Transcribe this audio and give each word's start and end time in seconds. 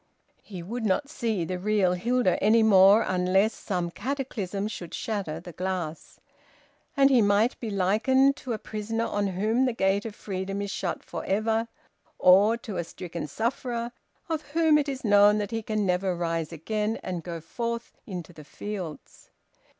He 0.41 0.63
would 0.63 0.83
not 0.83 1.11
see 1.11 1.45
the 1.45 1.59
real 1.59 1.93
Hilda 1.93 2.41
any 2.43 2.63
more 2.63 3.03
unless 3.03 3.53
some 3.53 3.91
cataclysm 3.91 4.67
should 4.67 4.95
shatter 4.95 5.39
the 5.39 5.51
glass. 5.51 6.19
And 6.97 7.11
he 7.11 7.21
might 7.21 7.59
be 7.59 7.69
likened 7.69 8.35
to 8.37 8.53
a 8.53 8.57
prisoner 8.57 9.05
on 9.05 9.27
whom 9.27 9.65
the 9.65 9.73
gate 9.73 10.05
of 10.07 10.15
freedom 10.15 10.59
is 10.59 10.71
shut 10.71 11.03
for 11.03 11.23
ever, 11.25 11.67
or 12.17 12.57
to 12.57 12.77
a 12.77 12.83
stricken 12.83 13.27
sufferer 13.27 13.91
of 14.27 14.41
whom 14.41 14.79
it 14.79 14.89
is 14.89 15.05
known 15.05 15.37
that 15.37 15.51
he 15.51 15.61
can 15.61 15.85
never 15.85 16.15
rise 16.15 16.51
again 16.51 16.97
and 17.03 17.21
go 17.21 17.39
forth 17.39 17.93
into 18.07 18.33
the 18.33 18.43
fields. 18.43 19.29